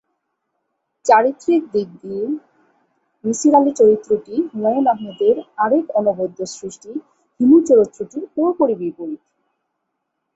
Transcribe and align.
চারিত্রিক 1.05 1.61
দিক 1.73 1.89
দিয়ে 2.01 2.25
মিসির 3.23 3.53
আলি 3.55 3.71
চরিত্রটি 3.79 4.35
হুমায়ূন 4.49 4.85
আহমেদের 4.87 5.35
আরেক 5.57 5.85
অনবদ্য 5.99 6.39
সৃষ্টি 6.53 6.91
হিমু 7.39 7.57
চরিত্রটির 7.69 8.23
পুরোপুরি 8.33 8.75
বিপরীত। 8.81 9.21